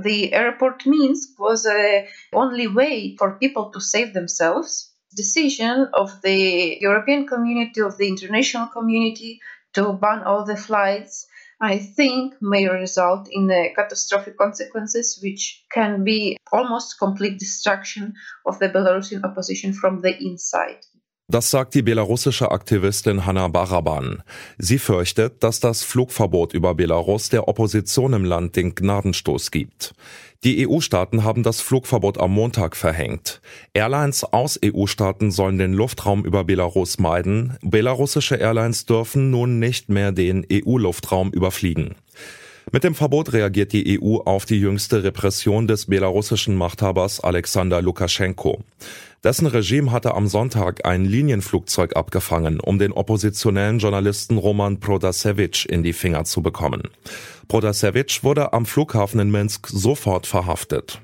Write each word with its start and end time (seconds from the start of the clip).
The 0.00 0.32
airport 0.32 0.86
Minsk 0.86 1.38
was 1.38 1.64
the 1.64 2.06
only 2.32 2.66
way 2.66 3.16
for 3.18 3.38
people 3.38 3.70
to 3.72 3.80
save 3.80 4.14
themselves. 4.14 4.90
Decision 5.14 5.88
of 5.92 6.22
the 6.22 6.78
European 6.80 7.26
community, 7.26 7.80
of 7.80 7.98
the 7.98 8.08
international 8.08 8.68
community 8.68 9.40
to 9.74 9.92
ban 9.92 10.22
all 10.22 10.44
the 10.44 10.56
flights, 10.56 11.26
I 11.60 11.78
think 11.78 12.34
may 12.40 12.66
result 12.66 13.28
in 13.30 13.48
catastrophic 13.76 14.36
consequences, 14.36 15.20
which 15.22 15.64
can 15.70 16.02
be 16.02 16.36
almost 16.52 16.98
complete 16.98 17.38
destruction 17.38 18.14
of 18.46 18.58
the 18.58 18.68
Belarusian 18.68 19.22
opposition 19.24 19.72
from 19.72 20.00
the 20.00 20.16
inside. 20.20 20.84
Das 21.28 21.50
sagt 21.50 21.74
die 21.74 21.82
belarussische 21.82 22.50
Aktivistin 22.50 23.24
Hanna 23.24 23.48
Baraban. 23.48 24.22
Sie 24.58 24.78
fürchtet, 24.78 25.42
dass 25.42 25.60
das 25.60 25.82
Flugverbot 25.82 26.52
über 26.52 26.74
Belarus 26.74 27.28
der 27.28 27.48
Opposition 27.48 28.12
im 28.12 28.24
Land 28.24 28.56
den 28.56 28.74
Gnadenstoß 28.74 29.50
gibt. 29.50 29.94
Die 30.44 30.66
EU-Staaten 30.66 31.22
haben 31.22 31.44
das 31.44 31.60
Flugverbot 31.60 32.18
am 32.18 32.32
Montag 32.32 32.76
verhängt. 32.76 33.40
Airlines 33.72 34.24
aus 34.24 34.58
EU-Staaten 34.62 35.30
sollen 35.30 35.58
den 35.58 35.72
Luftraum 35.72 36.24
über 36.24 36.42
Belarus 36.42 36.98
meiden. 36.98 37.56
Belarussische 37.62 38.34
Airlines 38.34 38.84
dürfen 38.84 39.30
nun 39.30 39.60
nicht 39.60 39.88
mehr 39.88 40.10
den 40.10 40.44
EU-Luftraum 40.52 41.30
überfliegen. 41.30 41.94
Mit 42.74 42.84
dem 42.84 42.94
Verbot 42.94 43.34
reagiert 43.34 43.74
die 43.74 44.00
EU 44.00 44.16
auf 44.16 44.46
die 44.46 44.58
jüngste 44.58 45.04
Repression 45.04 45.66
des 45.66 45.84
belarussischen 45.84 46.56
Machthabers 46.56 47.20
Alexander 47.20 47.82
Lukaschenko. 47.82 48.60
Dessen 49.22 49.46
Regime 49.46 49.92
hatte 49.92 50.14
am 50.14 50.26
Sonntag 50.26 50.86
ein 50.86 51.04
Linienflugzeug 51.04 51.94
abgefangen, 51.96 52.60
um 52.60 52.78
den 52.78 52.92
oppositionellen 52.92 53.78
Journalisten 53.78 54.38
Roman 54.38 54.80
Protasevich 54.80 55.68
in 55.68 55.82
die 55.82 55.92
Finger 55.92 56.24
zu 56.24 56.40
bekommen. 56.40 56.84
Protasevich 57.46 58.24
wurde 58.24 58.54
am 58.54 58.64
Flughafen 58.64 59.20
in 59.20 59.30
Minsk 59.30 59.66
sofort 59.68 60.26
verhaftet. 60.26 61.02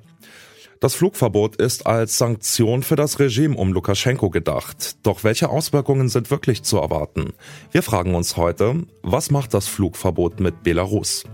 Das 0.81 0.95
Flugverbot 0.95 1.57
ist 1.57 1.87
als 1.87 2.19
Sanktion 2.19 2.85
für 2.85 2.95
das 2.95 3.19
Regime 3.19 3.57
um 3.57 3.73
Lukaschenko 3.73 4.31
gedacht. 4.31 4.97
Doch 5.03 5.25
welche 5.25 5.49
Auswirkungen 5.49 6.09
sind 6.09 6.31
wirklich 6.31 6.63
zu 6.63 6.79
erwarten? 6.79 7.33
Wir 7.73 7.83
fragen 7.83 8.15
uns 8.15 8.37
heute, 8.37 8.87
was 9.03 9.33
macht 9.33 9.55
das 9.55 9.67
Flugverbot 9.67 10.39
mit 10.39 10.63
Belarus? 10.63 11.25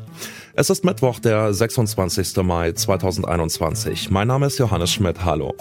Es 0.55 0.71
ist 0.71 0.83
Mittwoch, 0.83 1.19
der 1.19 1.53
26. 1.53 2.37
Mai 2.39 2.73
2021. 2.73 4.11
Mein 4.11 4.29
Name 4.29 4.47
ist 4.47 4.59
Johannes 4.59 4.91
Schmidt. 4.91 5.27
Hallo. 5.27 5.55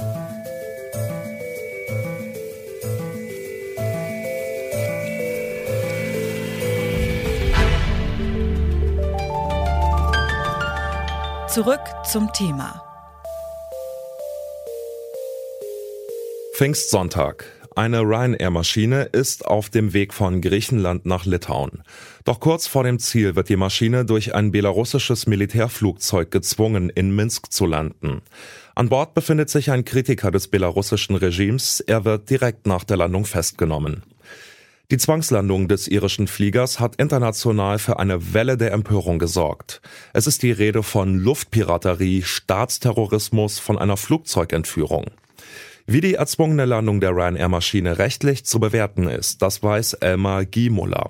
Zurück 11.50 11.82
zum 12.10 12.32
Thema. 12.32 12.83
Pfingstsonntag. 16.64 17.44
Eine 17.76 18.04
Ryanair-Maschine 18.04 19.10
ist 19.12 19.46
auf 19.46 19.70
dem 19.70 19.92
Weg 19.92 20.14
von 20.14 20.40
Griechenland 20.40 21.06
nach 21.06 21.26
Litauen. 21.26 21.84
Doch 22.24 22.40
kurz 22.40 22.68
vor 22.68 22.86
dem 22.86 23.00
Ziel 23.00 23.36
wird 23.36 23.50
die 23.50 23.58
Maschine 23.58 24.06
durch 24.06 24.34
ein 24.34 24.52
belarussisches 24.52 25.28
Militärflugzeug 25.28 26.32
gezwungen, 26.32 26.90
in 26.90 27.14
Minsk 27.14 27.52
zu 27.52 27.66
landen. 27.66 28.22
An 28.76 28.88
Bord 28.88 29.14
befindet 29.14 29.50
sich 29.50 29.72
ein 29.72 29.84
Kritiker 29.84 30.32
des 30.32 30.48
belarussischen 30.48 31.18
Regimes. 31.18 31.82
Er 31.82 32.06
wird 32.06 32.30
direkt 32.30 32.66
nach 32.66 32.86
der 32.86 32.96
Landung 32.96 33.26
festgenommen. 33.26 34.04
Die 34.90 34.98
Zwangslandung 34.98 35.68
des 35.68 35.90
irischen 35.90 36.28
Fliegers 36.28 36.80
hat 36.80 36.96
international 36.96 37.78
für 37.78 38.00
eine 38.00 38.34
Welle 38.34 38.56
der 38.56 38.72
Empörung 38.72 39.20
gesorgt. 39.20 39.82
Es 40.14 40.28
ist 40.28 40.44
die 40.44 40.52
Rede 40.54 40.82
von 40.82 41.18
Luftpiraterie, 41.18 42.22
Staatsterrorismus, 42.22 43.60
von 43.60 43.78
einer 43.78 43.98
Flugzeugentführung. 43.98 45.08
Wie 45.86 46.00
die 46.00 46.14
erzwungene 46.14 46.64
Landung 46.64 47.02
der 47.02 47.12
Ryanair-Maschine 47.12 47.98
rechtlich 47.98 48.46
zu 48.46 48.60
bewerten 48.60 49.08
ist, 49.08 49.42
das 49.42 49.62
weiß 49.62 49.94
Elmar 49.96 50.46
Giemuller. 50.46 51.10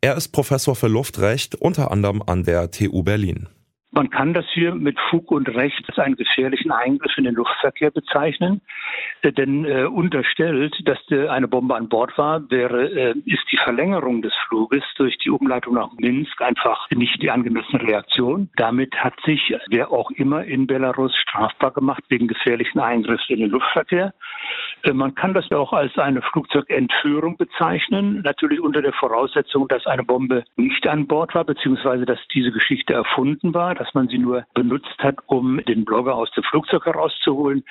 Er 0.00 0.16
ist 0.16 0.28
Professor 0.28 0.76
für 0.76 0.86
Luftrecht 0.86 1.56
unter 1.56 1.90
anderem 1.90 2.22
an 2.24 2.44
der 2.44 2.70
TU 2.70 3.02
Berlin. 3.02 3.48
Man 3.94 4.08
kann 4.08 4.32
das 4.32 4.46
hier 4.54 4.74
mit 4.74 4.98
Fug 5.10 5.30
und 5.30 5.50
Recht 5.50 5.84
als 5.86 5.98
einen 5.98 6.16
gefährlichen 6.16 6.72
Eingriff 6.72 7.12
in 7.18 7.24
den 7.24 7.34
Luftverkehr 7.34 7.90
bezeichnen, 7.90 8.62
äh, 9.20 9.32
denn 9.32 9.66
äh, 9.66 9.84
unterstellt, 9.84 10.74
dass 10.86 10.98
äh, 11.10 11.28
eine 11.28 11.46
Bombe 11.46 11.76
an 11.76 11.90
Bord 11.90 12.16
war, 12.16 12.50
wäre, 12.50 12.88
äh, 12.88 13.14
ist 13.26 13.44
die 13.52 13.58
Verlängerung 13.58 14.22
des 14.22 14.32
Fluges 14.48 14.82
durch 14.96 15.18
die 15.18 15.28
Umleitung 15.28 15.74
nach 15.74 15.90
Minsk 15.98 16.40
einfach 16.40 16.88
nicht 16.90 17.20
die 17.20 17.30
angemessene 17.30 17.82
Reaktion. 17.82 18.48
Damit 18.56 18.94
hat 18.96 19.14
sich 19.26 19.54
wer 19.68 19.92
auch 19.92 20.10
immer 20.12 20.42
in 20.44 20.66
Belarus 20.66 21.14
strafbar 21.14 21.72
gemacht 21.72 22.02
wegen 22.08 22.28
gefährlichen 22.28 22.80
Eingriffs 22.80 23.28
in 23.28 23.40
den 23.40 23.50
Luftverkehr. 23.50 24.14
Äh, 24.84 24.94
man 24.94 25.14
kann 25.14 25.34
das 25.34 25.50
auch 25.52 25.74
als 25.74 25.98
eine 25.98 26.22
Flugzeugentführung 26.22 27.36
bezeichnen, 27.36 28.22
natürlich 28.22 28.60
unter 28.60 28.80
der 28.80 28.94
Voraussetzung, 28.94 29.68
dass 29.68 29.86
eine 29.86 30.02
Bombe 30.02 30.44
nicht 30.56 30.86
an 30.86 31.06
Bord 31.06 31.34
war, 31.34 31.44
beziehungsweise 31.44 32.06
dass 32.06 32.18
diese 32.32 32.52
Geschichte 32.52 32.94
erfunden 32.94 33.52
war 33.52 33.81
dass 33.82 33.94
man 33.94 34.06
sie 34.06 34.18
nur 34.18 34.44
benutzt 34.54 34.96
hat, 34.98 35.16
um 35.26 35.60
den 35.64 35.84
Blogger 35.84 36.14
aus 36.14 36.30
dem 36.32 36.44
Flugzeug 36.44 36.86
herauszuholen, 36.86 37.64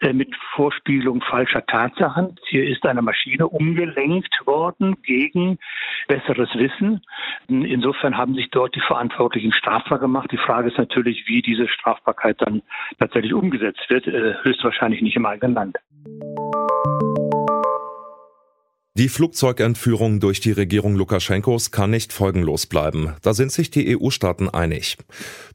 äh, 0.00 0.12
mit 0.12 0.32
Vorspielung 0.54 1.20
falscher 1.22 1.66
Tatsachen. 1.66 2.38
Hier 2.48 2.68
ist 2.68 2.86
eine 2.86 3.02
Maschine 3.02 3.48
umgelenkt 3.48 4.46
worden 4.46 5.02
gegen 5.02 5.58
besseres 6.06 6.50
Wissen. 6.54 7.00
Insofern 7.48 8.16
haben 8.16 8.34
sich 8.34 8.48
dort 8.50 8.76
die 8.76 8.80
Verantwortlichen 8.80 9.52
strafbar 9.52 9.98
gemacht. 9.98 10.30
Die 10.30 10.36
Frage 10.36 10.68
ist 10.68 10.78
natürlich, 10.78 11.26
wie 11.26 11.42
diese 11.42 11.66
Strafbarkeit 11.66 12.40
dann 12.40 12.62
tatsächlich 13.00 13.34
umgesetzt 13.34 13.86
wird. 13.88 14.06
Äh, 14.06 14.34
höchstwahrscheinlich 14.42 15.02
nicht 15.02 15.16
im 15.16 15.26
eigenen 15.26 15.54
Land. 15.54 15.78
Die 18.98 19.10
Flugzeugentführung 19.10 20.20
durch 20.20 20.40
die 20.40 20.52
Regierung 20.52 20.96
Lukaschenkos 20.96 21.70
kann 21.70 21.90
nicht 21.90 22.14
folgenlos 22.14 22.64
bleiben. 22.64 23.12
Da 23.20 23.34
sind 23.34 23.52
sich 23.52 23.70
die 23.70 23.94
EU-Staaten 23.94 24.48
einig. 24.48 24.96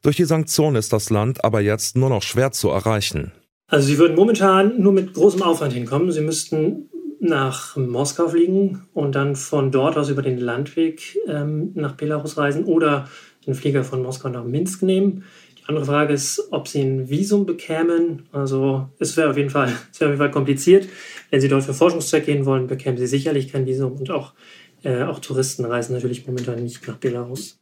Durch 0.00 0.14
die 0.14 0.26
Sanktionen 0.26 0.76
ist 0.76 0.92
das 0.92 1.10
Land 1.10 1.44
aber 1.44 1.60
jetzt 1.60 1.96
nur 1.96 2.08
noch 2.08 2.22
schwer 2.22 2.52
zu 2.52 2.68
erreichen. 2.68 3.32
Also 3.66 3.88
sie 3.88 3.98
würden 3.98 4.14
momentan 4.14 4.80
nur 4.80 4.92
mit 4.92 5.14
großem 5.14 5.42
Aufwand 5.42 5.72
hinkommen. 5.72 6.12
Sie 6.12 6.20
müssten 6.20 6.88
nach 7.18 7.76
Moskau 7.76 8.28
fliegen 8.28 8.82
und 8.94 9.16
dann 9.16 9.34
von 9.34 9.72
dort 9.72 9.96
aus 9.96 10.08
über 10.08 10.22
den 10.22 10.38
Landweg 10.38 11.18
ähm, 11.26 11.72
nach 11.74 11.96
Belarus 11.96 12.38
reisen 12.38 12.62
oder 12.62 13.08
den 13.44 13.54
Flieger 13.56 13.82
von 13.82 14.04
Moskau 14.04 14.28
nach 14.28 14.44
Minsk 14.44 14.82
nehmen. 14.82 15.24
Andere 15.66 15.84
Frage 15.84 16.12
ist, 16.12 16.48
ob 16.50 16.66
sie 16.66 16.82
ein 16.82 17.08
Visum 17.08 17.46
bekämen. 17.46 18.28
Also 18.32 18.88
es 18.98 19.16
wäre 19.16 19.30
auf 19.30 19.36
jeden 19.36 19.50
Fall, 19.50 19.68
auf 19.92 20.00
jeden 20.00 20.18
Fall 20.18 20.30
kompliziert. 20.30 20.88
Wenn 21.30 21.40
sie 21.40 21.48
dort 21.48 21.64
für 21.64 21.74
Forschungszweck 21.74 22.26
gehen 22.26 22.46
wollen, 22.46 22.66
bekämen 22.66 22.98
sie 22.98 23.06
sicherlich 23.06 23.52
kein 23.52 23.66
Visum 23.66 23.92
und 23.92 24.10
auch, 24.10 24.34
äh, 24.82 25.02
auch 25.02 25.20
Touristen 25.20 25.64
reisen 25.64 25.94
natürlich 25.94 26.26
momentan 26.26 26.62
nicht 26.62 26.86
nach 26.88 26.96
Belarus. 26.96 27.58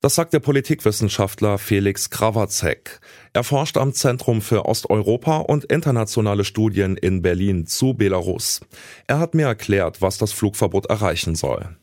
Das 0.00 0.14
sagt 0.14 0.32
der 0.32 0.38
Politikwissenschaftler 0.38 1.58
Felix 1.58 2.08
Krawacek. 2.08 3.00
Er 3.32 3.42
forscht 3.42 3.76
am 3.76 3.92
Zentrum 3.92 4.40
für 4.42 4.64
Osteuropa 4.64 5.38
und 5.38 5.64
internationale 5.64 6.44
Studien 6.44 6.96
in 6.96 7.20
Berlin 7.20 7.66
zu 7.66 7.94
Belarus. 7.94 8.60
Er 9.08 9.18
hat 9.18 9.34
mir 9.34 9.46
erklärt, 9.46 10.00
was 10.00 10.16
das 10.16 10.30
Flugverbot 10.30 10.86
erreichen 10.86 11.34
soll. 11.34 11.76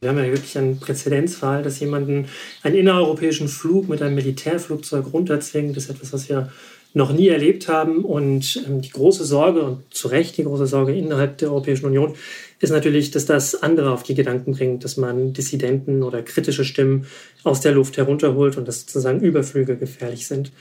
Wir 0.00 0.10
haben 0.10 0.18
ja 0.18 0.26
wirklich 0.26 0.56
einen 0.56 0.78
Präzedenzfall, 0.78 1.62
dass 1.62 1.80
jemanden 1.80 2.26
einen 2.62 2.76
innereuropäischen 2.76 3.48
Flug 3.48 3.88
mit 3.88 4.00
einem 4.00 4.14
Militärflugzeug 4.14 5.12
runterzwingt. 5.12 5.76
Das 5.76 5.84
ist 5.84 5.90
etwas, 5.90 6.12
was 6.12 6.28
wir 6.28 6.50
noch 6.94 7.12
nie 7.12 7.28
erlebt 7.28 7.68
haben. 7.68 8.04
Und 8.04 8.62
ähm, 8.66 8.80
die 8.80 8.90
große 8.90 9.24
Sorge, 9.24 9.62
und 9.62 9.92
zu 9.92 10.08
Recht 10.08 10.36
die 10.36 10.44
große 10.44 10.66
Sorge 10.66 10.94
innerhalb 10.94 11.38
der 11.38 11.50
Europäischen 11.50 11.86
Union, 11.86 12.14
ist 12.60 12.70
natürlich, 12.70 13.10
dass 13.10 13.26
das 13.26 13.62
andere 13.62 13.92
auf 13.92 14.04
die 14.04 14.14
Gedanken 14.14 14.52
bringt, 14.52 14.84
dass 14.84 14.96
man 14.96 15.32
Dissidenten 15.32 16.02
oder 16.02 16.22
kritische 16.22 16.64
Stimmen 16.64 17.06
aus 17.42 17.60
der 17.60 17.72
Luft 17.72 17.96
herunterholt 17.96 18.56
und 18.56 18.68
dass 18.68 18.82
sozusagen 18.82 19.20
Überflüge 19.20 19.76
gefährlich 19.76 20.26
sind. 20.26 20.52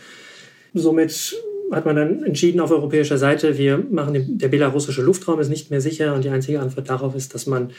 Somit 0.74 1.36
hat 1.72 1.86
man 1.86 1.96
dann 1.96 2.24
entschieden 2.24 2.60
auf 2.60 2.72
europäischer 2.72 3.18
Seite, 3.18 3.58
wir 3.58 3.78
machen 3.78 4.14
den, 4.14 4.38
der 4.38 4.48
belarussische 4.48 5.02
Luftraum 5.02 5.40
ist 5.40 5.50
nicht 5.50 5.70
mehr 5.70 5.82
sicher 5.82 6.14
und 6.14 6.24
die 6.24 6.30
einzige 6.30 6.60
Antwort 6.60 6.90
darauf 6.90 7.16
ist, 7.16 7.34
dass 7.34 7.46
man 7.46 7.72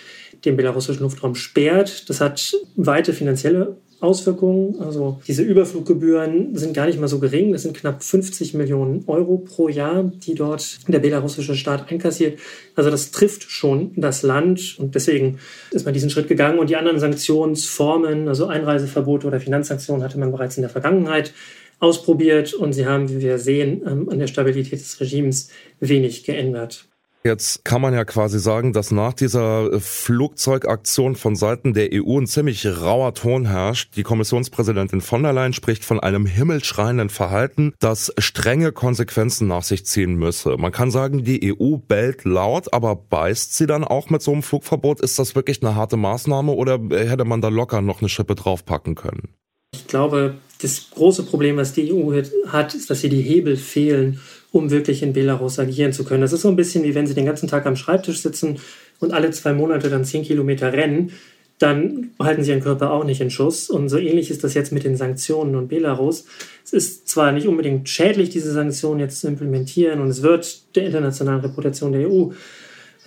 den 0.44 0.56
belarussischen 0.56 1.02
Luftraum 1.02 1.34
sperrt. 1.34 2.08
Das 2.10 2.20
hat 2.20 2.54
weite 2.76 3.12
finanzielle 3.12 3.76
Auswirkungen. 4.00 4.80
Also 4.80 5.20
diese 5.26 5.42
Überfluggebühren 5.42 6.56
sind 6.56 6.74
gar 6.74 6.86
nicht 6.86 7.00
mal 7.00 7.08
so 7.08 7.18
gering. 7.18 7.52
Das 7.52 7.62
sind 7.62 7.76
knapp 7.76 8.02
50 8.02 8.54
Millionen 8.54 9.04
Euro 9.08 9.38
pro 9.38 9.68
Jahr, 9.68 10.04
die 10.04 10.34
dort 10.34 10.78
der 10.86 11.00
belarussische 11.00 11.56
Staat 11.56 11.90
einkassiert. 11.90 12.38
Also 12.76 12.90
das 12.90 13.10
trifft 13.10 13.50
schon 13.50 13.92
das 13.96 14.22
Land 14.22 14.76
und 14.78 14.94
deswegen 14.94 15.38
ist 15.72 15.84
man 15.84 15.94
diesen 15.94 16.10
Schritt 16.10 16.28
gegangen. 16.28 16.58
Und 16.58 16.70
die 16.70 16.76
anderen 16.76 17.00
Sanktionsformen, 17.00 18.28
also 18.28 18.46
Einreiseverbote 18.46 19.26
oder 19.26 19.40
Finanzsanktionen, 19.40 20.04
hatte 20.04 20.18
man 20.18 20.30
bereits 20.30 20.56
in 20.56 20.62
der 20.62 20.70
Vergangenheit 20.70 21.32
ausprobiert 21.80 22.54
und 22.54 22.72
sie 22.72 22.86
haben, 22.86 23.08
wie 23.08 23.20
wir 23.20 23.38
sehen, 23.38 23.82
ähm, 23.86 24.08
an 24.08 24.18
der 24.18 24.26
Stabilität 24.26 24.80
des 24.80 25.00
Regimes 25.00 25.50
wenig 25.80 26.24
geändert. 26.24 26.88
Jetzt 27.24 27.64
kann 27.64 27.82
man 27.82 27.94
ja 27.94 28.04
quasi 28.04 28.38
sagen, 28.38 28.72
dass 28.72 28.92
nach 28.92 29.12
dieser 29.12 29.80
Flugzeugaktion 29.80 31.16
von 31.16 31.34
Seiten 31.34 31.74
der 31.74 31.90
EU 31.92 32.18
ein 32.18 32.28
ziemlich 32.28 32.64
rauer 32.64 33.12
Ton 33.12 33.44
herrscht. 33.44 33.96
Die 33.96 34.04
Kommissionspräsidentin 34.04 35.00
von 35.00 35.24
der 35.24 35.32
Leyen 35.32 35.52
spricht 35.52 35.84
von 35.84 35.98
einem 35.98 36.26
himmelschreienden 36.26 37.10
Verhalten, 37.10 37.74
das 37.80 38.14
strenge 38.18 38.70
Konsequenzen 38.70 39.48
nach 39.48 39.64
sich 39.64 39.84
ziehen 39.84 40.14
müsse. 40.14 40.56
Man 40.58 40.70
kann 40.70 40.92
sagen, 40.92 41.24
die 41.24 41.54
EU 41.54 41.76
bellt 41.76 42.24
laut, 42.24 42.72
aber 42.72 42.94
beißt 42.94 43.54
sie 43.54 43.66
dann 43.66 43.82
auch 43.82 44.10
mit 44.10 44.22
so 44.22 44.32
einem 44.32 44.44
Flugverbot? 44.44 45.00
Ist 45.00 45.18
das 45.18 45.34
wirklich 45.34 45.60
eine 45.60 45.74
harte 45.74 45.96
Maßnahme 45.96 46.52
oder 46.52 46.78
hätte 46.90 47.24
man 47.24 47.40
da 47.40 47.48
locker 47.48 47.82
noch 47.82 48.00
eine 48.00 48.08
Schippe 48.08 48.36
draufpacken 48.36 48.94
können? 48.94 49.34
Ich 49.72 49.86
glaube, 49.86 50.34
das 50.62 50.90
große 50.90 51.24
Problem, 51.24 51.56
was 51.56 51.72
die 51.72 51.92
EU 51.92 52.12
hat, 52.46 52.74
ist, 52.74 52.90
dass 52.90 53.04
ihr 53.04 53.10
die 53.10 53.20
Hebel 53.20 53.56
fehlen, 53.56 54.20
um 54.50 54.70
wirklich 54.70 55.02
in 55.02 55.12
Belarus 55.12 55.58
agieren 55.58 55.92
zu 55.92 56.04
können. 56.04 56.22
Das 56.22 56.32
ist 56.32 56.42
so 56.42 56.48
ein 56.48 56.56
bisschen 56.56 56.84
wie 56.84 56.94
wenn 56.94 57.06
sie 57.06 57.14
den 57.14 57.26
ganzen 57.26 57.48
Tag 57.48 57.66
am 57.66 57.76
Schreibtisch 57.76 58.20
sitzen 58.20 58.58
und 58.98 59.12
alle 59.12 59.30
zwei 59.30 59.52
Monate 59.52 59.90
dann 59.90 60.04
zehn 60.04 60.24
Kilometer 60.24 60.72
rennen, 60.72 61.12
dann 61.58 62.10
halten 62.20 62.44
sie 62.44 62.50
ihren 62.50 62.62
Körper 62.62 62.92
auch 62.92 63.04
nicht 63.04 63.20
in 63.20 63.30
Schuss. 63.30 63.68
Und 63.68 63.88
so 63.88 63.98
ähnlich 63.98 64.30
ist 64.30 64.42
das 64.42 64.54
jetzt 64.54 64.72
mit 64.72 64.84
den 64.84 64.96
Sanktionen 64.96 65.54
und 65.54 65.68
Belarus. 65.68 66.24
Es 66.64 66.72
ist 66.72 67.08
zwar 67.08 67.32
nicht 67.32 67.46
unbedingt 67.46 67.88
schädlich, 67.88 68.30
diese 68.30 68.52
Sanktionen 68.52 69.00
jetzt 69.00 69.20
zu 69.20 69.28
implementieren 69.28 70.00
und 70.00 70.08
es 70.08 70.22
wird 70.22 70.76
der 70.76 70.86
internationalen 70.86 71.40
Reputation 71.40 71.92
der 71.92 72.08
EU 72.08 72.30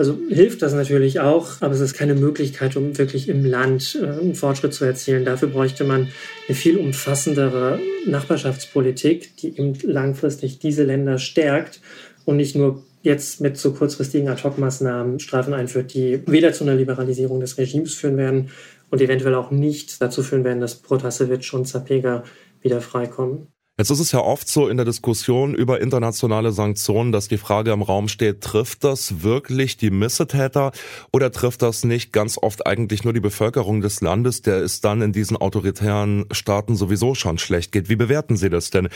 also 0.01 0.18
hilft 0.30 0.63
das 0.63 0.74
natürlich 0.74 1.19
auch, 1.19 1.62
aber 1.62 1.75
es 1.75 1.80
ist 1.80 1.94
keine 1.94 2.15
Möglichkeit, 2.15 2.75
um 2.75 2.98
wirklich 2.98 3.30
im 3.30 3.45
Land 3.45 4.00
äh, 4.01 4.07
einen 4.07 4.33
Fortschritt 4.33 4.74
zu 4.74 4.83
erzielen. 4.83 5.25
Dafür 5.25 5.50
bräuchte 5.50 5.83
man 5.83 6.07
eine 6.48 6.56
viel 6.56 6.77
umfassendere 6.77 7.80
Nachbarschaftspolitik, 8.07 9.38
die 9.38 9.56
eben 9.59 9.75
langfristig 9.83 10.57
diese 10.57 10.86
Länder 10.86 11.19
stärkt 11.19 11.81
und 12.25 12.38
nicht 12.38 12.56
nur 12.56 12.83
jetzt 13.03 13.42
mit 13.42 13.57
so 13.57 13.74
kurzfristigen 13.74 14.27
Ad-Hoc-Maßnahmen 14.27 15.19
Strafen 15.19 15.53
einführt, 15.53 15.94
die 15.94 16.24
weder 16.25 16.51
zu 16.51 16.63
einer 16.63 16.74
Liberalisierung 16.74 17.39
des 17.39 17.59
Regimes 17.59 17.94
führen 17.94 18.18
werden 18.18 18.50
und 18.89 19.01
eventuell 19.01 19.36
auch 19.36 19.51
nicht 19.51 20.01
dazu 20.01 20.24
führen 20.24 20.44
werden, 20.44 20.62
dass 20.62 20.81
Protasevich 20.81 21.53
und 21.53 21.68
Zapega 21.68 22.24
wieder 22.62 22.81
freikommen. 22.81 23.50
Jetzt 23.81 23.89
ist 23.89 24.00
es 24.00 24.12
ja 24.12 24.19
oft 24.19 24.48
so 24.48 24.68
in 24.68 24.78
der 24.78 24.86
Diskussion 24.86 25.56
über 25.56 25.81
internationale 25.81 26.51
Sanktionen, 26.51 27.12
dass 27.12 27.30
die 27.30 27.39
Frage 27.39 27.72
im 27.72 27.81
Raum 27.81 28.10
steht, 28.10 28.42
trifft 28.42 28.83
das 28.83 29.24
wirklich 29.24 29.75
die 29.75 29.89
Missetäter 29.89 30.72
oder 31.12 31.31
trifft 31.31 31.63
das 31.63 31.83
nicht 31.83 32.13
ganz 32.13 32.38
oft 32.38 32.68
eigentlich 32.68 33.04
nur 33.06 33.13
die 33.13 33.19
Bevölkerung 33.19 33.81
des 33.81 34.00
Landes, 34.01 34.44
der 34.44 34.57
es 34.57 34.81
dann 34.81 35.01
in 35.01 35.13
diesen 35.13 35.36
autoritären 35.36 36.25
Staaten 36.30 36.75
sowieso 36.75 37.16
schon 37.16 37.39
schlecht 37.39 37.72
geht? 37.72 37.89
Wie 37.89 37.95
bewerten 37.95 38.38
Sie 38.38 38.51
das 38.51 38.69
denn? 38.69 38.88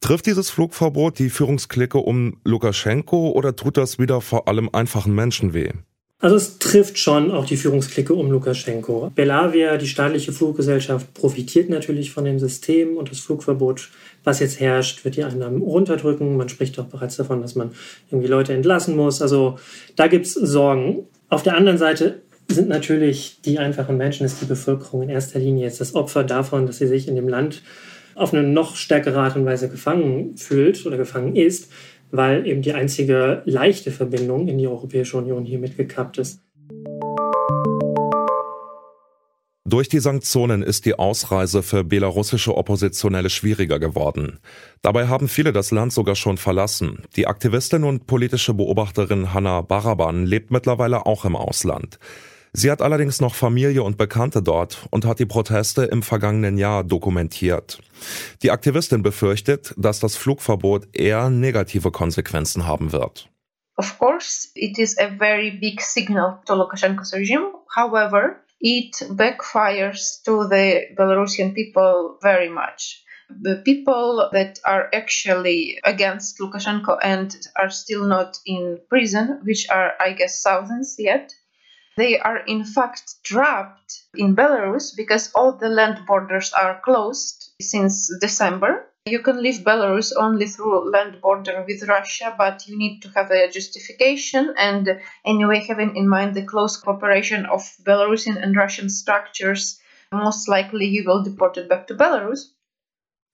Trifft 0.00 0.24
dieses 0.24 0.48
Flugverbot 0.48 1.18
die 1.18 1.28
Führungsklicke 1.28 1.98
um 1.98 2.38
Lukaschenko 2.42 3.32
oder 3.32 3.54
tut 3.54 3.76
das 3.76 3.98
wieder 3.98 4.22
vor 4.22 4.48
allem 4.48 4.70
einfachen 4.72 5.14
Menschen 5.14 5.52
weh? 5.52 5.72
Also 6.22 6.36
es 6.36 6.58
trifft 6.58 6.98
schon 6.98 7.32
auch 7.32 7.46
die 7.46 7.56
Führungsklicke 7.56 8.14
um 8.14 8.30
Lukaschenko. 8.30 9.10
Belavia, 9.12 9.76
die 9.76 9.88
staatliche 9.88 10.32
Fluggesellschaft, 10.32 11.12
profitiert 11.14 11.68
natürlich 11.68 12.12
von 12.12 12.24
dem 12.24 12.38
System 12.38 12.96
und 12.96 13.10
das 13.10 13.18
Flugverbot, 13.18 13.88
was 14.22 14.38
jetzt 14.38 14.60
herrscht, 14.60 15.04
wird 15.04 15.16
die 15.16 15.24
Einnahmen 15.24 15.60
runterdrücken. 15.62 16.36
Man 16.36 16.48
spricht 16.48 16.78
auch 16.78 16.84
bereits 16.84 17.16
davon, 17.16 17.42
dass 17.42 17.56
man 17.56 17.72
irgendwie 18.08 18.28
Leute 18.28 18.52
entlassen 18.52 18.94
muss. 18.94 19.20
Also 19.20 19.58
da 19.96 20.06
gibt 20.06 20.26
es 20.26 20.34
Sorgen. 20.34 21.08
Auf 21.28 21.42
der 21.42 21.56
anderen 21.56 21.78
Seite 21.78 22.22
sind 22.46 22.68
natürlich 22.68 23.40
die 23.44 23.58
einfachen 23.58 23.96
Menschen, 23.96 24.24
ist 24.24 24.40
die 24.40 24.46
Bevölkerung 24.46 25.02
in 25.02 25.08
erster 25.08 25.40
Linie 25.40 25.64
jetzt 25.64 25.80
das 25.80 25.96
Opfer 25.96 26.22
davon, 26.22 26.66
dass 26.66 26.78
sie 26.78 26.86
sich 26.86 27.08
in 27.08 27.16
dem 27.16 27.28
Land 27.28 27.62
auf 28.14 28.32
eine 28.32 28.44
noch 28.44 28.76
stärkere 28.76 29.18
Art 29.18 29.34
und 29.34 29.44
Weise 29.44 29.68
gefangen 29.68 30.36
fühlt 30.36 30.86
oder 30.86 30.98
gefangen 30.98 31.34
ist 31.34 31.72
weil 32.12 32.46
eben 32.46 32.62
die 32.62 32.74
einzige 32.74 33.42
leichte 33.46 33.90
Verbindung 33.90 34.46
in 34.46 34.58
die 34.58 34.68
Europäische 34.68 35.16
Union 35.16 35.44
hiermit 35.44 35.76
gekappt 35.76 36.18
ist. 36.18 36.40
Durch 39.64 39.88
die 39.88 40.00
Sanktionen 40.00 40.62
ist 40.62 40.84
die 40.84 40.98
Ausreise 40.98 41.62
für 41.62 41.82
belarussische 41.82 42.54
Oppositionelle 42.54 43.30
schwieriger 43.30 43.78
geworden. 43.78 44.38
Dabei 44.82 45.06
haben 45.08 45.28
viele 45.28 45.54
das 45.54 45.70
Land 45.70 45.94
sogar 45.94 46.14
schon 46.14 46.36
verlassen. 46.36 47.04
Die 47.16 47.26
Aktivistin 47.26 47.84
und 47.84 48.06
politische 48.06 48.52
Beobachterin 48.52 49.32
Hanna 49.32 49.62
Baraban 49.62 50.26
lebt 50.26 50.50
mittlerweile 50.50 51.06
auch 51.06 51.24
im 51.24 51.36
Ausland. 51.36 51.98
Sie 52.54 52.70
hat 52.70 52.82
allerdings 52.82 53.22
noch 53.22 53.34
Familie 53.34 53.82
und 53.82 53.96
Bekannte 53.96 54.42
dort 54.42 54.86
und 54.90 55.06
hat 55.06 55.18
die 55.18 55.26
Proteste 55.26 55.84
im 55.84 56.02
vergangenen 56.02 56.58
Jahr 56.58 56.84
dokumentiert. 56.84 57.78
Die 58.42 58.50
Aktivistin 58.50 59.02
befürchtet, 59.02 59.72
dass 59.78 60.00
das 60.00 60.16
Flugverbot 60.16 60.94
eher 60.94 61.30
negative 61.30 61.90
Konsequenzen 61.90 62.66
haben 62.66 62.92
wird. 62.92 63.30
Of 63.78 63.98
course, 63.98 64.50
it 64.54 64.78
is 64.78 64.98
a 64.98 65.08
very 65.18 65.50
big 65.50 65.80
signal 65.80 66.40
to 66.44 66.52
Lukashenko's 66.52 67.14
regime. 67.14 67.54
However, 67.74 68.44
it 68.60 68.94
backfires 69.16 70.22
to 70.24 70.46
the 70.46 70.94
Belarusian 70.94 71.54
people 71.54 72.18
very 72.20 72.50
much. 72.50 73.02
The 73.42 73.62
people 73.64 74.28
that 74.30 74.60
are 74.64 74.90
actually 74.92 75.80
against 75.84 76.38
Lukashenko 76.38 76.98
and 77.02 77.34
are 77.56 77.70
still 77.70 78.04
not 78.04 78.36
in 78.44 78.78
prison, 78.90 79.40
which 79.42 79.70
are, 79.70 79.92
I 79.98 80.12
guess, 80.12 80.42
thousands 80.42 80.96
yet, 80.98 81.32
They 81.96 82.18
are 82.18 82.38
in 82.38 82.64
fact 82.64 83.22
trapped 83.22 84.04
in 84.14 84.34
Belarus 84.34 84.96
because 84.96 85.30
all 85.34 85.52
the 85.52 85.68
land 85.68 86.06
borders 86.06 86.52
are 86.52 86.80
closed 86.84 87.52
since 87.60 88.10
December. 88.20 88.86
You 89.04 89.18
can 89.18 89.42
leave 89.42 89.64
Belarus 89.64 90.12
only 90.16 90.46
through 90.46 90.90
land 90.90 91.20
border 91.20 91.64
with 91.66 91.88
Russia, 91.88 92.34
but 92.38 92.66
you 92.68 92.78
need 92.78 93.00
to 93.02 93.08
have 93.16 93.30
a 93.30 93.50
justification. 93.50 94.54
And 94.56 95.00
anyway, 95.24 95.64
having 95.66 95.96
in 95.96 96.08
mind 96.08 96.34
the 96.34 96.46
close 96.46 96.76
cooperation 96.76 97.44
of 97.46 97.62
Belarusian 97.84 98.40
and 98.40 98.56
Russian 98.56 98.88
structures, 98.88 99.80
most 100.12 100.48
likely 100.48 100.86
you 100.86 101.04
will 101.04 101.22
deported 101.24 101.68
back 101.68 101.88
to 101.88 101.94
Belarus. 101.94 102.54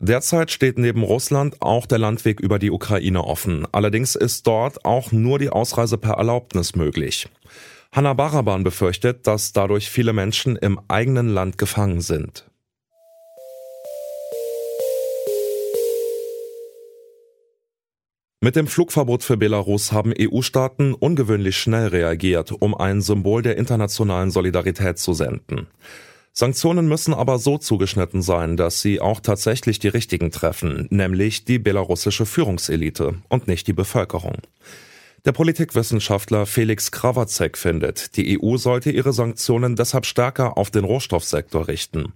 Derzeit 0.01 0.51
steht 0.53 0.79
neben 0.79 1.03
Russland 1.03 1.61
auch 1.61 1.85
der 1.85 1.99
Landweg 1.99 2.41
über 2.41 2.59
die 2.59 2.71
Ukraine 2.71 3.25
offen. 3.25 3.67
Allerdings 3.73 4.15
ist 4.15 4.47
dort 4.47 4.85
auch 4.85 5.11
nur 5.13 5.39
die 5.41 5.51
Ausreise 5.51 5.99
per 5.99 6.15
Erlaubnis 6.15 6.77
möglich. 6.77 7.29
Hanna 7.93 8.13
Baraban 8.13 8.65
befürchtet, 8.65 9.27
dass 9.27 9.53
dadurch 9.53 9.89
viele 9.91 10.13
Menschen 10.13 10.57
im 10.57 10.79
eigenen 10.89 11.29
Land 11.29 11.59
gefangen 11.59 12.01
sind. 12.01 12.45
Mit 18.41 18.55
dem 18.55 18.69
Flugverbot 18.69 19.25
für 19.25 19.37
Belarus 19.37 19.91
haben 19.91 20.15
EU-Staaten 20.17 20.95
ungewöhnlich 20.95 21.59
schnell 21.59 21.89
reagiert, 21.89 22.53
um 22.53 22.75
ein 22.75 23.01
Symbol 23.01 23.43
der 23.43 23.57
internationalen 23.57 24.31
Solidarität 24.31 24.99
zu 24.99 25.13
senden. 25.13 25.67
Sanktionen 26.33 26.87
müssen 26.87 27.15
aber 27.15 27.39
so 27.39 27.59
zugeschnitten 27.59 28.23
sein, 28.23 28.57
dass 28.57 28.81
sie 28.81 29.01
auch 29.01 29.19
tatsächlich 29.19 29.81
die 29.81 29.89
richtigen 29.89 30.31
treffen, 30.31 30.87
nämlich 30.91 31.47
die 31.47 31.59
belarussische 31.59 32.27
Führungselite 32.27 33.17
und 33.29 33.49
nicht 33.49 33.67
die 33.67 33.73
Bevölkerung. 33.73 34.37
Der 35.25 35.33
Politikwissenschaftler 35.33 36.47
Felix 36.47 36.93
Krawacek 36.93 37.59
findet, 37.59 38.17
die 38.17 38.41
EU 38.41 38.57
sollte 38.57 38.91
ihre 38.91 39.13
Sanktionen 39.13 39.75
deshalb 39.75 40.07
stärker 40.07 40.57
auf 40.57 40.71
den 40.71 40.85
Rohstoffsektor 40.85 41.67
richten. 41.67 42.13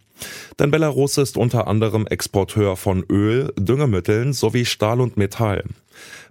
Denn 0.58 0.70
Belarus 0.70 1.18
ist 1.18 1.36
unter 1.36 1.66
anderem 1.66 2.06
Exporteur 2.06 2.76
von 2.76 3.04
Öl, 3.10 3.52
Düngemitteln 3.58 4.32
sowie 4.32 4.64
Stahl 4.64 5.00
und 5.00 5.16
Metall. 5.16 5.64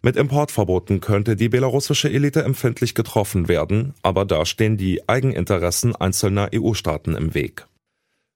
Mit 0.02 0.16
Importverboten 0.16 1.02
könnte 1.02 1.36
die 1.36 1.50
belarussische 1.50 2.10
Elite 2.10 2.44
empfindlich 2.44 2.96
getroffen 2.96 3.50
werden, 3.50 3.94
aber 4.02 4.24
da 4.24 4.46
stehen 4.46 4.78
die 4.78 5.08
Eigeninteressen 5.08 5.96
einzelner 5.96 6.50
EU-Staaten 6.56 7.16
im 7.16 7.34
Weg. 7.34 7.68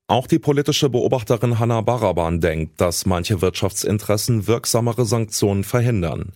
Auch 0.08 0.28
die 0.28 0.38
politische 0.38 0.90
Beobachterin 0.90 1.58
Hanna 1.58 1.82
Baraban 1.82 2.40
denkt, 2.40 2.80
dass 2.80 3.08
manche 3.08 3.42
Wirtschaftsinteressen 3.42 4.46
wirksamere 4.46 5.06
Sanktionen 5.06 5.64
verhindern. 5.64 6.34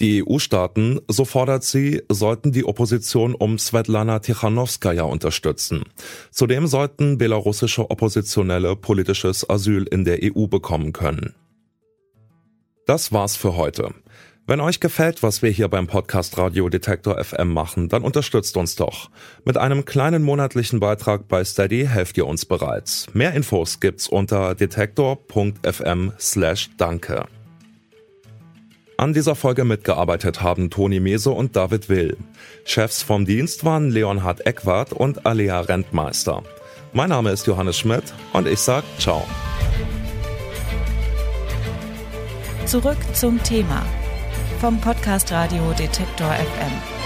Die 0.00 0.24
EU-Staaten, 0.26 1.00
so 1.08 1.24
fordert 1.24 1.64
sie, 1.64 2.02
sollten 2.08 2.52
die 2.52 2.64
Opposition 2.64 3.34
um 3.34 3.58
Svetlana 3.58 4.18
Tichanowskaja 4.18 5.04
unterstützen. 5.04 5.84
Zudem 6.30 6.66
sollten 6.66 7.18
belarussische 7.18 7.90
Oppositionelle 7.90 8.74
politisches 8.74 9.48
Asyl 9.48 9.84
in 9.84 10.04
der 10.04 10.20
EU 10.22 10.46
bekommen 10.46 10.92
können. 10.92 11.34
Das 12.86 13.12
war's 13.12 13.36
für 13.36 13.56
heute. 13.56 13.94
Wenn 14.44 14.60
euch 14.60 14.80
gefällt, 14.80 15.22
was 15.22 15.40
wir 15.40 15.50
hier 15.50 15.68
beim 15.68 15.86
Podcast 15.86 16.36
Radio 16.36 16.68
Detektor 16.68 17.22
FM 17.22 17.52
machen, 17.52 17.88
dann 17.88 18.02
unterstützt 18.02 18.56
uns 18.56 18.74
doch. 18.74 19.08
Mit 19.44 19.56
einem 19.56 19.84
kleinen 19.84 20.24
monatlichen 20.24 20.80
Beitrag 20.80 21.28
bei 21.28 21.44
Steady 21.44 21.86
helft 21.86 22.18
ihr 22.18 22.26
uns 22.26 22.44
bereits. 22.44 23.06
Mehr 23.14 23.34
Infos 23.34 23.78
gibt's 23.78 24.08
unter 24.08 24.56
detektor.fm 24.56 26.12
slash 26.18 26.70
danke. 26.76 27.26
An 29.02 29.12
dieser 29.12 29.34
Folge 29.34 29.64
mitgearbeitet 29.64 30.42
haben 30.42 30.70
Toni 30.70 31.00
Mese 31.00 31.32
und 31.32 31.56
David 31.56 31.88
Will. 31.88 32.16
Chefs 32.64 33.02
vom 33.02 33.26
Dienst 33.26 33.64
waren 33.64 33.90
Leonhard 33.90 34.46
Eckwart 34.46 34.92
und 34.92 35.26
Alea 35.26 35.62
Rentmeister. 35.62 36.44
Mein 36.92 37.08
Name 37.08 37.32
ist 37.32 37.48
Johannes 37.48 37.76
Schmidt 37.76 38.04
und 38.32 38.46
ich 38.46 38.60
sag 38.60 38.84
ciao. 39.00 39.26
Zurück 42.64 42.98
zum 43.12 43.42
Thema 43.42 43.84
vom 44.60 44.80
Podcast 44.80 45.32
Radio 45.32 45.72
Detektor 45.76 46.30
FM. 46.30 47.01